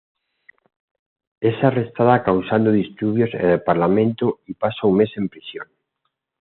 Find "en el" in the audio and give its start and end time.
3.35-3.61